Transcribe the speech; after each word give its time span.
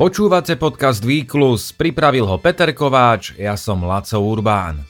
Počúvate 0.00 0.56
podcast 0.56 1.04
Výklus, 1.04 1.76
pripravil 1.76 2.24
ho 2.24 2.40
Peter 2.40 2.72
Kováč, 2.72 3.36
ja 3.36 3.52
som 3.52 3.84
Laco 3.84 4.16
Urbán. 4.16 4.80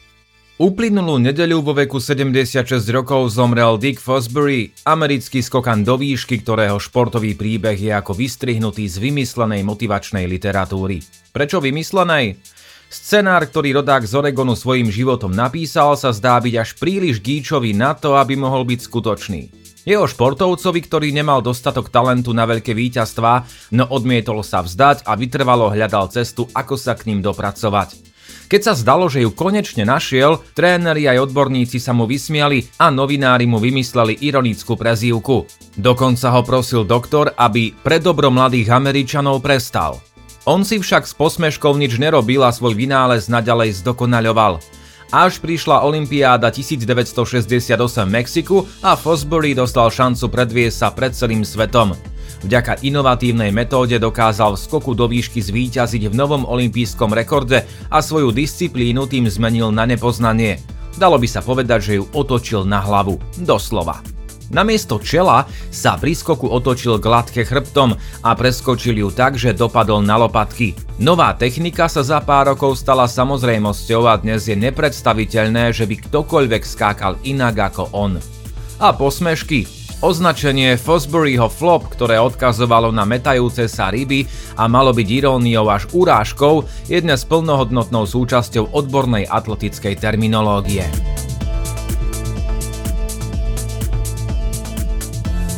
Uplynulú 0.55 1.19
nedeľu 1.19 1.67
vo 1.67 1.75
veku 1.75 1.98
76 1.98 2.62
rokov 2.95 3.35
zomrel 3.35 3.75
Dick 3.75 3.98
Fosbury, 3.98 4.70
americký 4.87 5.43
skokan 5.43 5.83
do 5.83 5.98
výšky, 5.98 6.46
ktorého 6.46 6.79
športový 6.79 7.34
príbeh 7.34 7.75
je 7.75 7.91
ako 7.91 8.15
vystrihnutý 8.15 8.87
z 8.87 9.02
vymyslenej 9.02 9.66
motivačnej 9.66 10.30
literatúry. 10.30 11.02
Prečo 11.34 11.59
vymyslenej? 11.59 12.38
Scenár, 12.87 13.51
ktorý 13.51 13.83
rodák 13.83 14.06
z 14.06 14.15
Oregonu 14.15 14.55
svojim 14.55 14.95
životom 14.95 15.34
napísal, 15.34 15.98
sa 15.98 16.15
zdá 16.15 16.38
byť 16.38 16.55
až 16.55 16.79
príliš 16.79 17.19
gíčový 17.19 17.74
na 17.74 17.98
to, 17.98 18.15
aby 18.15 18.38
mohol 18.38 18.62
byť 18.62 18.79
skutočný. 18.87 19.59
Jeho 19.89 20.05
športovcovi, 20.05 20.80
ktorý 20.84 21.09
nemal 21.09 21.41
dostatok 21.41 21.88
talentu 21.88 22.37
na 22.37 22.45
veľké 22.45 22.77
víťazstvá, 22.77 23.48
no 23.73 23.88
odmietol 23.88 24.45
sa 24.45 24.61
vzdať 24.61 25.09
a 25.09 25.16
vytrvalo 25.16 25.73
hľadal 25.73 26.12
cestu, 26.12 26.45
ako 26.52 26.77
sa 26.77 26.93
k 26.93 27.09
ním 27.09 27.25
dopracovať. 27.25 28.12
Keď 28.51 28.61
sa 28.66 28.74
zdalo, 28.74 29.07
že 29.07 29.23
ju 29.23 29.30
konečne 29.30 29.87
našiel, 29.87 30.43
tréneri 30.59 31.07
aj 31.07 31.30
odborníci 31.30 31.79
sa 31.79 31.95
mu 31.95 32.05
vysmiali 32.05 32.66
a 32.83 32.91
novinári 32.91 33.47
mu 33.47 33.62
vymysleli 33.62 34.19
ironickú 34.21 34.74
prezývku. 34.74 35.47
Dokonca 35.79 36.35
ho 36.35 36.43
prosil 36.43 36.83
doktor, 36.83 37.30
aby 37.38 37.71
pre 37.71 38.02
dobro 38.02 38.29
mladých 38.29 38.74
Američanov 38.74 39.38
prestal. 39.41 40.02
On 40.51 40.66
si 40.66 40.83
však 40.83 41.07
s 41.07 41.15
posmeškou 41.15 41.79
nič 41.79 41.97
nerobil 42.02 42.43
a 42.43 42.51
svoj 42.51 42.74
vynález 42.74 43.30
naďalej 43.30 43.80
zdokonaľoval 43.87 44.80
až 45.10 45.42
prišla 45.42 45.82
Olympiáda 45.82 46.50
1968 46.55 47.77
v 48.06 48.10
Mexiku 48.10 48.56
a 48.82 48.95
Fosbury 48.95 49.55
dostal 49.55 49.91
šancu 49.91 50.30
predviesť 50.30 50.77
sa 50.77 50.88
pred 50.95 51.12
celým 51.14 51.42
svetom. 51.42 51.95
Vďaka 52.40 52.80
inovatívnej 52.80 53.52
metóde 53.52 54.01
dokázal 54.01 54.57
v 54.57 54.62
skoku 54.65 54.96
do 54.96 55.04
výšky 55.04 55.45
zvíťaziť 55.45 56.09
v 56.09 56.15
novom 56.16 56.48
olympijskom 56.48 57.12
rekorde 57.12 57.68
a 57.93 57.98
svoju 58.01 58.32
disciplínu 58.32 59.04
tým 59.04 59.29
zmenil 59.29 59.68
na 59.68 59.85
nepoznanie. 59.85 60.57
Dalo 60.96 61.20
by 61.20 61.29
sa 61.29 61.45
povedať, 61.45 61.80
že 61.85 61.92
ju 62.01 62.04
otočil 62.16 62.65
na 62.65 62.80
hlavu. 62.80 63.20
Doslova. 63.45 64.09
Namiesto 64.50 64.98
čela 64.98 65.47
sa 65.70 65.94
pri 65.94 66.10
skoku 66.10 66.50
otočil 66.50 66.98
gladke 66.98 67.47
chrbtom 67.47 67.94
a 68.26 68.31
preskočil 68.34 68.98
ju 68.98 69.09
tak, 69.15 69.38
že 69.38 69.54
dopadol 69.54 70.03
na 70.03 70.19
lopatky. 70.19 70.75
Nová 70.98 71.31
technika 71.38 71.87
sa 71.87 72.03
za 72.03 72.19
pár 72.19 72.50
rokov 72.50 72.75
stala 72.75 73.06
samozrejmosťou 73.06 74.10
a 74.10 74.19
dnes 74.19 74.50
je 74.50 74.59
nepredstaviteľné, 74.59 75.70
že 75.70 75.87
by 75.87 76.03
ktokoľvek 76.03 76.62
skákal 76.66 77.15
inak 77.22 77.70
ako 77.70 77.94
on. 77.94 78.19
A 78.82 78.91
posmešky. 78.91 79.70
Označenie 80.00 80.81
Fosburyho 80.81 81.53
flop, 81.53 81.92
ktoré 81.92 82.16
odkazovalo 82.16 82.88
na 82.88 83.04
metajúce 83.04 83.69
sa 83.69 83.92
ryby 83.92 84.25
a 84.56 84.64
malo 84.64 84.97
byť 84.97 85.09
iróniou 85.12 85.69
až 85.69 85.92
urážkou, 85.92 86.64
je 86.88 86.98
dnes 86.98 87.20
plnohodnotnou 87.28 88.09
súčasťou 88.09 88.72
odbornej 88.72 89.28
atletickej 89.28 90.00
terminológie. 90.00 90.88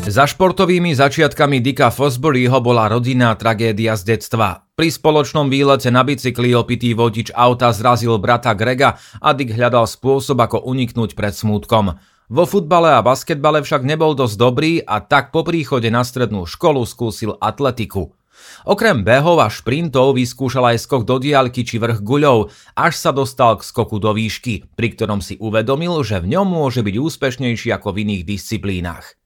Za 0.03 0.27
športovými 0.27 0.98
začiatkami 0.98 1.62
Dicka 1.62 1.95
Fosburyho 1.95 2.58
bola 2.58 2.91
rodinná 2.91 3.39
tragédia 3.39 3.95
z 3.95 4.12
detstva. 4.12 4.67
Pri 4.75 4.91
spoločnom 4.91 5.47
výlete 5.47 5.95
na 5.95 6.03
bicykli 6.03 6.58
opitý 6.58 6.91
vodič 6.91 7.31
auta 7.31 7.70
zrazil 7.70 8.19
brata 8.19 8.50
Grega 8.50 8.98
a 9.23 9.30
Dick 9.30 9.55
hľadal 9.55 9.86
spôsob, 9.86 10.42
ako 10.42 10.67
uniknúť 10.67 11.14
pred 11.14 11.30
smútkom. 11.30 12.03
Vo 12.27 12.45
futbale 12.50 12.98
a 12.98 13.00
basketbale 13.00 13.62
však 13.62 13.86
nebol 13.86 14.19
dosť 14.19 14.34
dobrý 14.34 14.73
a 14.83 14.98
tak 14.98 15.30
po 15.30 15.47
príchode 15.47 15.86
na 15.86 16.03
strednú 16.03 16.50
školu 16.50 16.83
skúsil 16.83 17.39
atletiku. 17.39 18.11
Okrem 18.67 19.06
behov 19.06 19.39
a 19.39 19.47
šprintov 19.47 20.18
vyskúšal 20.18 20.74
aj 20.74 20.83
skok 20.83 21.07
do 21.07 21.23
diaľky 21.23 21.62
či 21.62 21.79
vrch 21.79 22.02
guľov, 22.02 22.51
až 22.74 22.98
sa 22.98 23.14
dostal 23.14 23.55
k 23.55 23.62
skoku 23.62 24.02
do 24.02 24.11
výšky, 24.11 24.67
pri 24.74 24.98
ktorom 24.98 25.23
si 25.23 25.39
uvedomil, 25.39 26.02
že 26.02 26.18
v 26.18 26.35
ňom 26.35 26.51
môže 26.51 26.83
byť 26.83 26.96
úspešnejší 26.98 27.70
ako 27.70 27.95
v 27.95 28.01
iných 28.02 28.23
disciplínach. 28.27 29.21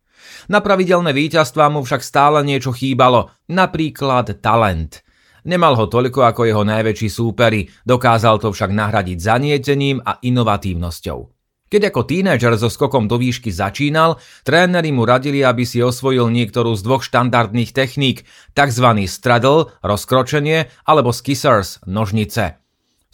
Na 0.48 0.62
pravidelné 0.62 1.10
víťazstvá 1.10 1.70
mu 1.70 1.82
však 1.82 2.03
stále 2.03 2.42
niečo 2.47 2.70
chýbalo, 2.70 3.34
napríklad 3.50 4.38
talent. 4.42 5.06
Nemal 5.47 5.78
ho 5.78 5.87
toľko 5.87 6.26
ako 6.26 6.42
jeho 6.42 6.66
najväčší 6.66 7.06
súperi, 7.06 7.70
dokázal 7.87 8.42
to 8.42 8.50
však 8.50 8.75
nahradiť 8.75 9.19
zanietením 9.22 10.03
a 10.03 10.19
inovatívnosťou. 10.19 11.20
Keď 11.66 11.82
ako 11.91 12.03
tínedžer 12.06 12.54
so 12.59 12.70
skokom 12.70 13.10
do 13.10 13.19
výšky 13.19 13.50
začínal, 13.50 14.22
tréneri 14.47 14.94
mu 14.94 15.03
radili, 15.03 15.42
aby 15.42 15.66
si 15.66 15.82
osvojil 15.82 16.31
niektorú 16.31 16.78
z 16.78 16.82
dvoch 16.82 17.03
štandardných 17.03 17.75
techník, 17.75 18.22
tzv. 18.54 18.86
straddle, 19.10 19.75
rozkročenie, 19.82 20.70
alebo 20.86 21.10
skissers, 21.10 21.82
nožnice. 21.86 22.66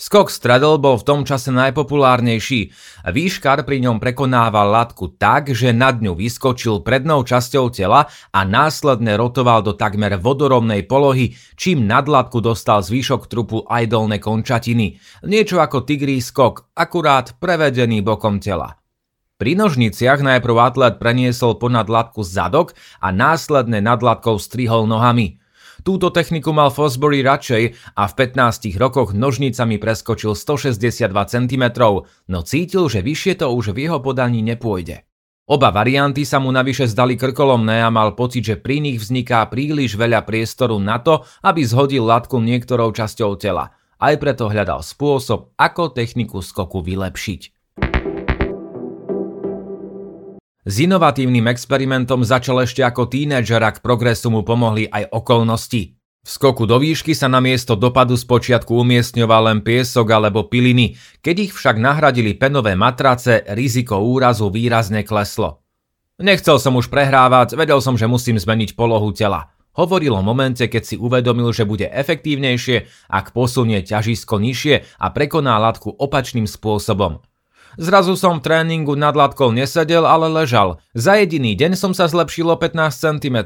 Skok 0.03 0.35
straddle 0.35 0.83
bol 0.83 0.99
v 0.99 1.07
tom 1.07 1.21
čase 1.23 1.55
najpopulárnejší. 1.55 2.75
Výškar 3.07 3.63
pri 3.63 3.87
ňom 3.87 4.03
prekonával 4.03 4.75
latku 4.75 5.15
tak, 5.15 5.55
že 5.55 5.71
nad 5.71 6.03
ňu 6.03 6.19
vyskočil 6.19 6.83
prednou 6.83 7.23
časťou 7.23 7.71
tela 7.71 8.11
a 8.35 8.41
následne 8.43 9.15
rotoval 9.15 9.63
do 9.63 9.79
takmer 9.79 10.19
vodorovnej 10.19 10.91
polohy, 10.91 11.39
čím 11.55 11.87
nad 11.87 12.11
latku 12.11 12.43
dostal 12.43 12.83
zvýšok 12.83 13.31
trupu 13.31 13.63
aj 13.63 13.95
dolné 13.95 14.19
končatiny. 14.19 14.99
Niečo 15.23 15.63
ako 15.63 15.87
tigrý 15.87 16.19
skok, 16.19 16.75
akurát 16.75 17.39
prevedený 17.39 18.03
bokom 18.03 18.43
tela. 18.43 18.83
Pri 19.39 19.55
nožniciach 19.55 20.19
najprv 20.19 20.57
atlet 20.59 20.99
preniesol 20.99 21.63
ponad 21.63 21.87
latku 21.87 22.27
zadok 22.27 22.75
a 22.99 23.15
následne 23.15 23.79
nad 23.79 24.03
latkou 24.03 24.35
strihol 24.43 24.91
nohami– 24.91 25.39
Túto 25.83 26.15
techniku 26.15 26.55
mal 26.55 26.71
Fosbury 26.71 27.27
radšej 27.27 27.95
a 27.99 28.07
v 28.07 28.13
15 28.15 28.79
rokoch 28.79 29.11
nožnicami 29.11 29.83
preskočil 29.83 30.39
162 30.39 31.11
cm, 31.11 31.65
no 32.31 32.39
cítil, 32.47 32.87
že 32.87 33.03
vyššie 33.03 33.43
to 33.43 33.51
už 33.51 33.75
v 33.75 33.91
jeho 33.91 33.99
podaní 33.99 34.47
nepôjde. 34.47 35.03
Oba 35.51 35.75
varianty 35.75 36.23
sa 36.23 36.39
mu 36.39 36.55
navyše 36.55 36.87
zdali 36.87 37.19
krkolomné 37.19 37.83
a 37.83 37.91
mal 37.91 38.15
pocit, 38.15 38.47
že 38.47 38.63
pri 38.63 38.79
nich 38.79 39.03
vzniká 39.03 39.43
príliš 39.51 39.99
veľa 39.99 40.23
priestoru 40.23 40.79
na 40.79 41.03
to, 41.03 41.27
aby 41.43 41.67
zhodil 41.67 42.07
latku 42.07 42.39
niektorou 42.39 42.95
časťou 42.95 43.35
tela. 43.43 43.75
Aj 43.99 44.15
preto 44.23 44.47
hľadal 44.47 44.87
spôsob, 44.87 45.59
ako 45.59 45.91
techniku 45.91 46.47
skoku 46.47 46.79
vylepšiť. 46.79 47.62
S 50.63 50.79
inovatívnym 50.79 51.51
experimentom 51.51 52.23
začal 52.23 52.63
ešte 52.63 52.87
ako 52.87 53.11
tínedžer 53.11 53.59
a 53.67 53.75
k 53.75 53.83
progresu 53.83 54.31
mu 54.31 54.47
pomohli 54.47 54.87
aj 54.87 55.11
okolnosti. 55.11 55.99
V 56.23 56.29
skoku 56.31 56.71
do 56.71 56.79
výšky 56.79 57.19
sa 57.19 57.27
na 57.27 57.43
miesto 57.43 57.75
dopadu 57.75 58.15
spočiatku 58.15 58.71
umiestňoval 58.71 59.51
len 59.51 59.59
piesok 59.67 60.07
alebo 60.15 60.47
piliny, 60.47 60.95
keď 61.19 61.51
ich 61.51 61.53
však 61.59 61.83
nahradili 61.83 62.39
penové 62.39 62.79
matrace, 62.79 63.43
riziko 63.59 64.07
úrazu 64.07 64.55
výrazne 64.55 65.03
kleslo. 65.03 65.67
Nechcel 66.23 66.63
som 66.63 66.79
už 66.79 66.87
prehrávať, 66.95 67.59
vedel 67.59 67.83
som, 67.83 67.99
že 67.99 68.07
musím 68.07 68.39
zmeniť 68.39 68.79
polohu 68.79 69.11
tela. 69.11 69.51
Hovoril 69.75 70.15
o 70.15 70.23
momente, 70.23 70.71
keď 70.71 70.83
si 70.87 70.95
uvedomil, 70.95 71.51
že 71.51 71.67
bude 71.67 71.91
efektívnejšie, 71.91 73.11
ak 73.11 73.35
posunie 73.35 73.83
ťažisko 73.83 74.39
nižšie 74.39 75.03
a 75.03 75.07
prekoná 75.11 75.59
latku 75.59 75.91
opačným 75.91 76.47
spôsobom. 76.47 77.19
Zrazu 77.81 78.19
som 78.21 78.45
tréningu 78.45 78.93
nad 78.99 79.17
latkou 79.17 79.49
nesedel, 79.53 80.05
ale 80.05 80.29
ležal. 80.29 80.83
Za 80.93 81.17
jediný 81.17 81.57
deň 81.57 81.73
som 81.79 81.93
sa 81.97 82.05
zlepšil 82.09 82.53
o 82.53 82.57
15 82.61 82.93
cm. 82.93 83.39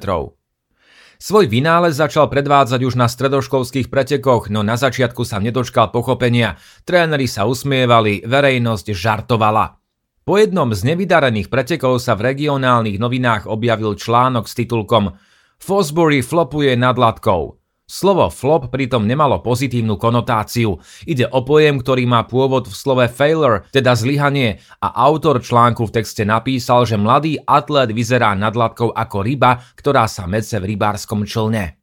Svoj 1.16 1.48
vynález 1.48 1.96
začal 1.96 2.28
predvádzať 2.28 2.80
už 2.84 2.94
na 3.00 3.08
stredoškolských 3.08 3.88
pretekoch, 3.88 4.52
no 4.52 4.60
na 4.60 4.76
začiatku 4.76 5.24
sa 5.24 5.40
nedočkal 5.40 5.88
pochopenia. 5.88 6.60
Tréneri 6.84 7.24
sa 7.24 7.48
usmievali, 7.48 8.20
verejnosť 8.26 8.92
žartovala. 8.92 9.80
Po 10.26 10.36
jednom 10.36 10.74
z 10.74 10.92
nevydarených 10.92 11.48
pretekov 11.48 12.02
sa 12.02 12.18
v 12.18 12.34
regionálnych 12.34 12.98
novinách 13.00 13.46
objavil 13.48 13.96
článok 13.96 14.44
s 14.50 14.58
titulkom 14.58 15.16
Fosbury 15.56 16.20
flopuje 16.20 16.76
nad 16.76 17.00
latkou. 17.00 17.56
Slovo 17.86 18.26
flop 18.34 18.74
pritom 18.74 19.06
nemalo 19.06 19.38
pozitívnu 19.38 19.94
konotáciu. 19.94 20.82
Ide 21.06 21.30
o 21.30 21.46
pojem, 21.46 21.78
ktorý 21.78 22.02
má 22.02 22.26
pôvod 22.26 22.66
v 22.66 22.74
slove 22.74 23.06
failure, 23.06 23.62
teda 23.70 23.94
zlyhanie 23.94 24.58
a 24.82 24.90
autor 25.06 25.38
článku 25.38 25.86
v 25.86 25.94
texte 26.02 26.26
napísal, 26.26 26.82
že 26.82 26.98
mladý 26.98 27.38
atlét 27.46 27.94
vyzerá 27.94 28.34
nad 28.34 28.58
latkou 28.58 28.90
ako 28.90 29.22
ryba, 29.22 29.62
ktorá 29.78 30.10
sa 30.10 30.26
mece 30.26 30.58
v 30.58 30.74
rybárskom 30.74 31.22
člne. 31.22 31.78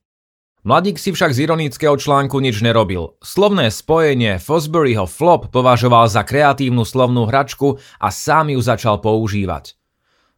Mladík 0.68 1.00
si 1.00 1.16
však 1.16 1.32
z 1.32 1.48
ironického 1.48 1.96
článku 1.96 2.36
nič 2.44 2.60
nerobil. 2.60 3.16
Slovné 3.24 3.72
spojenie 3.72 4.44
Fosburyho 4.44 5.08
flop 5.08 5.56
považoval 5.56 6.12
za 6.12 6.28
kreatívnu 6.28 6.84
slovnú 6.84 7.32
hračku 7.32 7.80
a 8.04 8.12
sám 8.12 8.52
ju 8.52 8.60
začal 8.60 9.00
používať. 9.00 9.80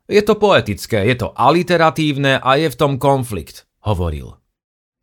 Je 0.05 0.21
to 0.21 0.37
poetické, 0.37 1.09
je 1.09 1.25
to 1.25 1.33
aliteratívne 1.33 2.37
a 2.37 2.49
je 2.61 2.69
v 2.69 2.77
tom 2.77 3.01
konflikt, 3.01 3.65
hovoril. 3.81 4.37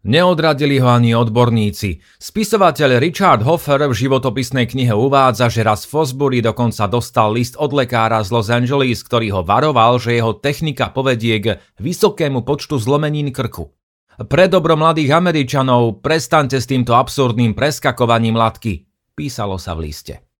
Neodradili 0.02 0.82
ho 0.82 0.90
ani 0.90 1.14
odborníci. 1.14 2.02
Spisovateľ 2.18 2.98
Richard 2.98 3.46
Hoffer 3.46 3.86
v 3.86 3.94
životopisnej 3.94 4.66
knihe 4.66 4.90
uvádza, 4.90 5.46
že 5.46 5.62
raz 5.62 5.86
Fosbury 5.86 6.42
dokonca 6.42 6.90
dostal 6.90 7.30
list 7.30 7.54
od 7.54 7.70
lekára 7.70 8.18
z 8.26 8.34
Los 8.34 8.50
Angeles, 8.50 9.06
ktorý 9.06 9.30
ho 9.30 9.42
varoval, 9.46 10.02
že 10.02 10.18
jeho 10.18 10.34
technika 10.34 10.90
povedie 10.90 11.38
k 11.38 11.46
vysokému 11.78 12.42
počtu 12.42 12.82
zlomenín 12.82 13.30
krku. 13.30 13.70
Pre 14.18 14.44
dobro 14.50 14.74
mladých 14.74 15.14
Američanov 15.14 16.02
prestaňte 16.02 16.58
s 16.58 16.66
týmto 16.66 16.98
absurdným 16.98 17.54
preskakovaním 17.54 18.34
latky, 18.34 18.90
písalo 19.14 19.54
sa 19.54 19.78
v 19.78 19.86
liste. 19.86 20.31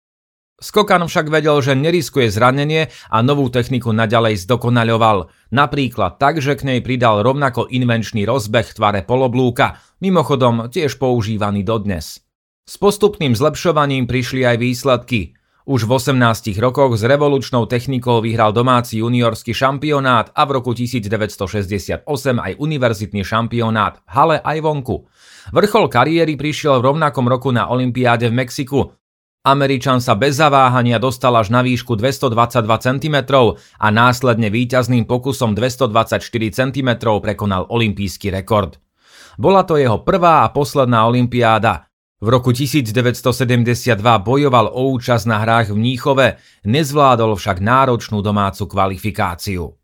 Skokan 0.62 1.11
však 1.11 1.26
vedel, 1.26 1.59
že 1.59 1.75
neriskuje 1.75 2.31
zranenie 2.31 2.94
a 3.11 3.19
novú 3.26 3.50
techniku 3.50 3.91
naďalej 3.91 4.47
zdokonaľoval. 4.47 5.26
Napríklad 5.50 6.23
tak, 6.23 6.38
že 6.38 6.55
k 6.55 6.62
nej 6.70 6.79
pridal 6.79 7.26
rovnako 7.26 7.67
invenčný 7.67 8.23
rozbeh 8.23 8.70
tvare 8.70 9.03
poloblúka, 9.03 9.82
mimochodom 9.99 10.70
tiež 10.70 11.03
používaný 11.03 11.67
dodnes. 11.67 12.23
S 12.62 12.79
postupným 12.79 13.35
zlepšovaním 13.35 14.06
prišli 14.06 14.47
aj 14.47 14.56
výsledky. 14.62 15.35
Už 15.62 15.87
v 15.87 15.99
18 15.99 16.59
rokoch 16.59 16.99
s 16.99 17.06
revolučnou 17.06 17.70
technikou 17.70 18.19
vyhral 18.19 18.50
domáci 18.50 18.99
juniorský 18.99 19.55
šampionát 19.55 20.31
a 20.35 20.43
v 20.47 20.59
roku 20.59 20.75
1968 20.75 22.06
aj 22.38 22.53
univerzitný 22.59 23.23
šampionát 23.23 24.03
v 24.03 24.09
hale 24.11 24.37
aj 24.43 24.59
vonku. 24.59 25.06
Vrchol 25.55 25.87
kariéry 25.91 26.35
prišiel 26.35 26.82
v 26.82 26.94
rovnakom 26.94 27.26
roku 27.31 27.50
na 27.55 27.70
Olympiáde 27.70 28.31
v 28.31 28.43
Mexiku, 28.43 28.94
Američan 29.43 29.99
sa 29.99 30.15
bez 30.15 30.39
zaváhania 30.39 31.03
dostal 31.03 31.35
až 31.35 31.50
na 31.50 31.67
výšku 31.67 31.99
222 31.99 32.62
cm 32.62 33.17
a 33.59 33.87
následne 33.91 34.47
víťazným 34.55 35.03
pokusom 35.03 35.59
224 35.59 36.23
cm 36.31 36.91
prekonal 37.03 37.67
olimpijský 37.67 38.31
rekord. 38.31 38.79
Bola 39.35 39.67
to 39.67 39.83
jeho 39.83 39.99
prvá 40.06 40.47
a 40.47 40.53
posledná 40.55 41.11
olympiáda. 41.11 41.91
V 42.23 42.31
roku 42.31 42.55
1972 42.55 43.99
bojoval 44.23 44.71
o 44.71 44.94
účasť 44.94 45.27
na 45.27 45.43
hrách 45.43 45.75
v 45.75 45.79
Mníchove, 45.83 46.27
nezvládol 46.62 47.35
však 47.35 47.59
náročnú 47.59 48.23
domácu 48.23 48.71
kvalifikáciu. 48.71 49.75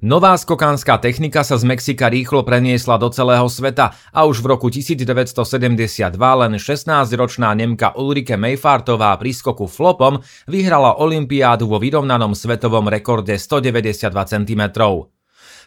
Nová 0.00 0.32
skokánska 0.32 0.96
technika 0.96 1.44
sa 1.44 1.60
z 1.60 1.68
Mexika 1.68 2.08
rýchlo 2.08 2.40
preniesla 2.40 2.96
do 2.96 3.12
celého 3.12 3.44
sveta 3.52 3.92
a 4.08 4.24
už 4.24 4.40
v 4.40 4.56
roku 4.56 4.72
1972 4.72 6.16
len 6.16 6.56
16-ročná 6.56 7.52
Nemka 7.52 7.92
Ulrike 7.92 8.40
Mayfartová 8.40 9.12
pri 9.20 9.36
skoku 9.36 9.68
flopom 9.68 10.24
vyhrala 10.48 10.96
olympiádu 10.96 11.68
vo 11.68 11.76
vyrovnanom 11.76 12.32
svetovom 12.32 12.88
rekorde 12.88 13.36
192 13.36 14.08
cm. 14.08 14.62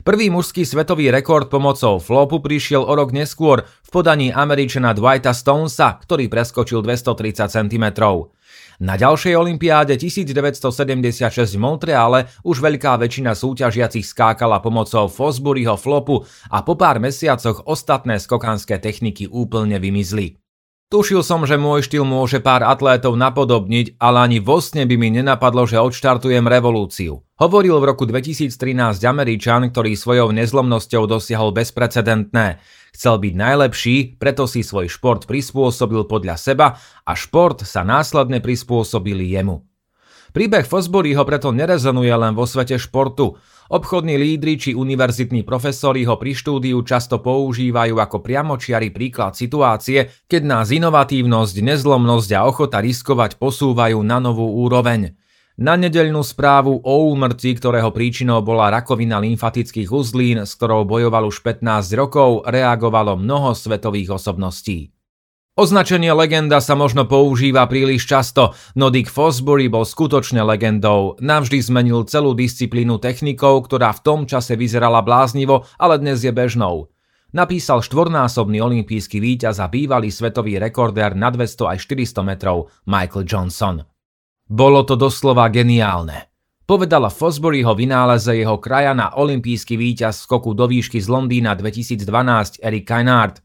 Prvý 0.01 0.33
mužský 0.33 0.65
svetový 0.65 1.13
rekord 1.13 1.53
pomocou 1.53 2.01
flopu 2.01 2.41
prišiel 2.41 2.81
o 2.81 2.93
rok 2.97 3.13
neskôr 3.13 3.61
v 3.61 3.89
podaní 3.93 4.33
Američana 4.33 4.97
Dwighta 4.97 5.37
Stonesa, 5.37 6.01
ktorý 6.01 6.25
preskočil 6.25 6.81
230 6.81 7.53
cm. 7.53 7.85
Na 8.81 8.97
ďalšej 8.97 9.37
olympiáde 9.37 9.93
1976 9.93 11.29
v 11.55 11.59
Montreale 11.61 12.25
už 12.41 12.57
veľká 12.57 12.97
väčšina 12.97 13.37
súťažiacich 13.37 14.03
skákala 14.03 14.59
pomocou 14.65 15.05
Fosburyho 15.05 15.77
flopu 15.77 16.25
a 16.49 16.65
po 16.65 16.73
pár 16.73 16.97
mesiacoch 16.97 17.69
ostatné 17.69 18.17
skokanské 18.17 18.81
techniky 18.81 19.29
úplne 19.29 19.77
vymizli. 19.77 20.42
Tušil 20.93 21.25
som, 21.25 21.41
že 21.41 21.57
môj 21.57 21.89
štýl 21.89 22.05
môže 22.05 22.37
pár 22.37 22.61
atlétov 22.61 23.17
napodobniť, 23.17 23.97
ale 23.97 24.29
ani 24.29 24.37
vo 24.37 24.61
sne 24.61 24.85
by 24.85 24.93
mi 24.93 25.09
nenapadlo, 25.09 25.65
že 25.65 25.81
odštartujem 25.81 26.45
revolúciu. 26.45 27.25
Hovoril 27.41 27.81
v 27.81 27.89
roku 27.89 28.05
2013 28.05 28.53
Američan, 29.01 29.73
ktorý 29.73 29.97
svojou 29.97 30.29
nezlomnosťou 30.29 31.09
dosiahol 31.09 31.49
bezprecedentné. 31.49 32.61
Chcel 32.93 33.17
byť 33.25 33.33
najlepší, 33.33 34.21
preto 34.21 34.45
si 34.45 34.61
svoj 34.61 34.85
šport 34.85 35.25
prispôsobil 35.25 36.05
podľa 36.05 36.37
seba 36.37 36.77
a 37.01 37.17
šport 37.17 37.65
sa 37.65 37.81
následne 37.81 38.37
prispôsobili 38.37 39.33
jemu. 39.33 39.65
Príbeh 40.33 40.65
Fosburyho 40.65 41.21
preto 41.29 41.53
nerezonuje 41.53 42.09
len 42.09 42.33
vo 42.33 42.49
svete 42.49 42.81
športu. 42.81 43.37
Obchodní 43.69 44.17
lídri 44.17 44.57
či 44.57 44.73
univerzitní 44.73 45.45
profesori 45.45 46.09
ho 46.09 46.17
pri 46.17 46.33
štúdiu 46.33 46.81
často 46.81 47.21
používajú 47.21 48.01
ako 48.01 48.17
priamočiary 48.17 48.89
príklad 48.89 49.37
situácie, 49.37 50.09
keď 50.25 50.41
nás 50.41 50.73
inovatívnosť, 50.73 51.55
nezlomnosť 51.61 52.29
a 52.33 52.49
ochota 52.49 52.81
riskovať 52.81 53.37
posúvajú 53.37 54.01
na 54.01 54.17
novú 54.17 54.57
úroveň. 54.65 55.13
Na 55.53 55.77
nedeľnú 55.77 56.25
správu 56.25 56.81
o 56.81 57.13
úmrtí, 57.13 57.53
ktorého 57.53 57.93
príčinou 57.93 58.41
bola 58.41 58.73
rakovina 58.73 59.21
lymfatických 59.21 59.93
uzlín, 59.93 60.49
s 60.49 60.57
ktorou 60.57 60.81
bojoval 60.81 61.29
už 61.29 61.45
15 61.45 61.93
rokov, 61.93 62.41
reagovalo 62.49 63.21
mnoho 63.21 63.53
svetových 63.53 64.17
osobností. 64.17 64.92
Označenie 65.53 66.09
legenda 66.17 66.57
sa 66.57 66.73
možno 66.73 67.05
používa 67.05 67.69
príliš 67.69 68.09
často, 68.09 68.57
no 68.73 68.89
Dick 68.89 69.05
Fosbury 69.05 69.69
bol 69.69 69.85
skutočne 69.85 70.41
legendou. 70.41 71.13
Navždy 71.21 71.61
zmenil 71.61 72.09
celú 72.09 72.33
disciplínu 72.33 72.97
technikou, 72.97 73.61
ktorá 73.61 73.93
v 73.93 74.01
tom 74.01 74.19
čase 74.25 74.57
vyzerala 74.57 75.05
bláznivo, 75.05 75.69
ale 75.77 76.01
dnes 76.01 76.25
je 76.25 76.33
bežnou. 76.33 76.89
Napísal 77.37 77.85
štvornásobný 77.85 78.65
olimpijský 78.65 79.21
víťaz 79.21 79.61
a 79.61 79.69
bývalý 79.69 80.09
svetový 80.09 80.57
rekordér 80.57 81.13
na 81.13 81.29
200 81.29 81.69
aj 81.69 81.77
400 81.85 82.25
metrov 82.25 82.73
Michael 82.89 83.29
Johnson. 83.29 83.85
Bolo 84.49 84.81
to 84.89 84.97
doslova 84.97 85.53
geniálne. 85.53 86.33
Povedala 86.65 87.13
Fosburyho 87.13 87.77
vynáleze 87.77 88.41
jeho 88.41 88.57
krajana 88.57 89.13
olimpijský 89.21 89.77
víťaz 89.77 90.25
skoku 90.25 90.57
do 90.57 90.65
výšky 90.65 90.97
z 90.97 91.05
Londýna 91.13 91.53
2012 91.53 92.57
Eric 92.57 92.85
Kynard– 92.89 93.37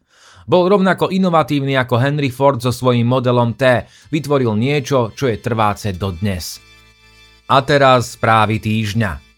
bol 0.49 0.65
rovnako 0.65 1.13
inovatívny 1.13 1.77
ako 1.77 2.01
Henry 2.01 2.33
Ford 2.33 2.57
so 2.57 2.73
svojím 2.73 3.05
modelom 3.05 3.53
T, 3.53 3.85
vytvoril 4.09 4.57
niečo, 4.57 5.13
čo 5.13 5.29
je 5.29 5.37
trváce 5.37 5.93
dodnes. 5.93 6.57
A 7.53 7.61
teraz 7.61 8.17
správy 8.17 8.57
týždňa. 8.57 9.29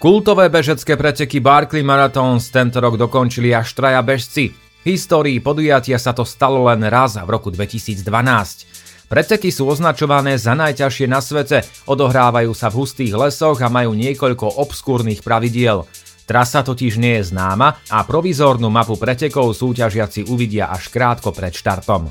Kultové 0.00 0.48
bežecké 0.48 0.96
preteky 0.96 1.40
Barkley 1.40 1.84
Marathons 1.84 2.48
tento 2.52 2.80
rok 2.80 2.96
dokončili 2.96 3.52
až 3.52 3.72
traja 3.72 4.00
bežci. 4.00 4.52
Histórii 4.84 5.40
podujatia 5.40 5.96
sa 6.00 6.12
to 6.12 6.24
stalo 6.24 6.68
len 6.68 6.84
raz 6.88 7.16
v 7.16 7.28
roku 7.28 7.52
2012. 7.52 8.04
Preteky 9.06 9.54
sú 9.54 9.70
označované 9.70 10.34
za 10.36 10.52
najťažšie 10.58 11.06
na 11.06 11.22
svete, 11.22 11.62
odohrávajú 11.86 12.52
sa 12.52 12.68
v 12.68 12.82
hustých 12.82 13.14
lesoch 13.14 13.56
a 13.62 13.70
majú 13.70 13.94
niekoľko 13.94 14.58
obskúrnych 14.60 15.22
pravidiel. 15.22 15.86
Trasa 16.26 16.66
totiž 16.66 16.98
nie 16.98 17.22
je 17.22 17.30
známa 17.30 17.78
a 17.86 18.02
provizórnu 18.02 18.66
mapu 18.66 18.98
pretekov 18.98 19.54
súťažiaci 19.54 20.26
uvidia 20.26 20.66
až 20.74 20.90
krátko 20.90 21.30
pred 21.30 21.54
štartom. 21.54 22.10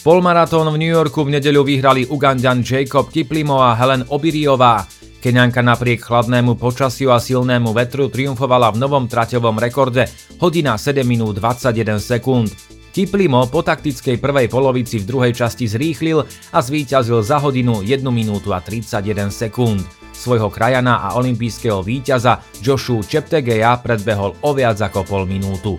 Polmaratón 0.00 0.70
v 0.72 0.80
New 0.80 0.88
Yorku 0.88 1.26
v 1.26 1.36
nedeľu 1.36 1.66
vyhrali 1.66 2.08
Ugandan 2.08 2.64
Jacob 2.64 3.12
Kiplimo 3.12 3.60
a 3.60 3.76
Helen 3.76 4.08
Obiriová. 4.08 4.86
Keňanka 5.20 5.60
napriek 5.60 6.00
chladnému 6.00 6.56
počasiu 6.56 7.12
a 7.12 7.20
silnému 7.20 7.76
vetru 7.76 8.08
triumfovala 8.08 8.72
v 8.72 8.80
novom 8.80 9.04
traťovom 9.04 9.60
rekorde 9.60 10.08
hodina 10.40 10.80
7 10.80 11.04
minút 11.04 11.36
21 11.36 12.00
sekúnd. 12.00 12.79
Kiplimo 12.90 13.46
po 13.46 13.62
taktickej 13.62 14.18
prvej 14.18 14.50
polovici 14.50 14.98
v 14.98 15.06
druhej 15.06 15.32
časti 15.38 15.70
zrýchlil 15.70 16.26
a 16.26 16.58
zvíťazil 16.58 17.22
za 17.22 17.38
hodinu 17.38 17.86
1 17.86 18.02
minútu 18.10 18.50
a 18.50 18.58
31 18.58 19.30
sekúnd. 19.30 19.86
Svojho 20.10 20.50
krajana 20.50 21.06
a 21.06 21.14
olympijského 21.14 21.86
víťaza 21.86 22.42
Joshu 22.58 22.98
Cheptegeja 23.06 23.78
predbehol 23.78 24.34
o 24.42 24.50
viac 24.50 24.82
ako 24.82 25.06
pol 25.06 25.22
minútu. 25.22 25.78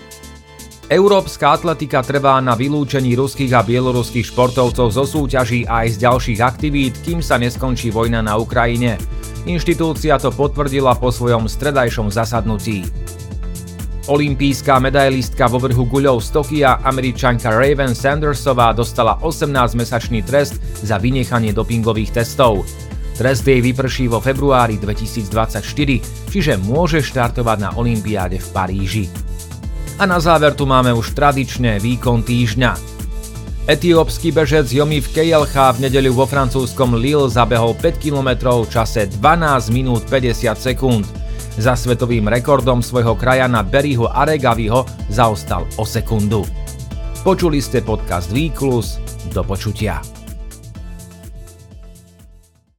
Európska 0.88 1.56
atletika 1.56 2.00
trvá 2.00 2.40
na 2.40 2.56
vylúčení 2.56 3.16
ruských 3.16 3.60
a 3.60 3.64
bieloruských 3.64 4.32
športovcov 4.32 4.92
zo 4.92 5.04
súťaží 5.04 5.68
a 5.68 5.88
aj 5.88 5.96
z 5.96 5.98
ďalších 6.04 6.40
aktivít, 6.40 6.96
kým 7.04 7.20
sa 7.20 7.36
neskončí 7.40 7.92
vojna 7.92 8.24
na 8.24 8.40
Ukrajine. 8.40 8.96
Inštitúcia 9.48 10.20
to 10.20 10.32
potvrdila 10.32 10.96
po 10.96 11.12
svojom 11.12 11.48
stredajšom 11.48 12.12
zasadnutí. 12.12 13.01
Olympijská 14.10 14.82
medailistka 14.82 15.46
vo 15.46 15.62
vrhu 15.62 15.86
guľov 15.86 16.26
z 16.26 16.34
Tokia, 16.34 16.82
američanka 16.82 17.54
Raven 17.54 17.94
Sandersová 17.94 18.74
dostala 18.74 19.22
18-mesačný 19.22 20.26
trest 20.26 20.58
za 20.82 20.98
vynechanie 20.98 21.54
dopingových 21.54 22.18
testov. 22.18 22.66
Trest 23.14 23.46
jej 23.46 23.62
vyprší 23.62 24.10
vo 24.10 24.18
februári 24.18 24.82
2024, 24.82 26.34
čiže 26.34 26.58
môže 26.66 27.06
štartovať 27.06 27.58
na 27.62 27.70
Olympiáde 27.78 28.42
v 28.42 28.48
Paríži. 28.50 29.06
A 30.02 30.10
na 30.10 30.18
záver 30.18 30.58
tu 30.58 30.66
máme 30.66 30.90
už 30.98 31.14
tradične 31.14 31.78
výkon 31.78 32.26
týždňa. 32.26 32.74
Etiópsky 33.70 34.34
bežec 34.34 34.66
Jomif 34.74 35.14
Kejelcha 35.14 35.78
v 35.78 35.86
nedeľu 35.86 36.18
vo 36.18 36.26
francúzskom 36.26 36.98
Lille 36.98 37.30
zabehol 37.30 37.78
5 37.78 38.02
km 38.02 38.50
v 38.66 38.70
čase 38.74 39.06
12 39.14 39.70
minút 39.70 40.02
50 40.10 40.58
sekúnd. 40.58 41.21
Za 41.60 41.76
svetovým 41.76 42.32
rekordom 42.32 42.80
svojho 42.80 43.20
krajana 43.20 43.60
Beriho 43.60 44.08
Aregaviho 44.08 44.88
zaostal 45.12 45.68
o 45.76 45.84
sekundu. 45.84 46.48
Počuli 47.28 47.60
ste 47.60 47.84
podcast 47.84 48.32
Výklus, 48.32 49.04
do 49.36 49.44
počutia. 49.44 50.21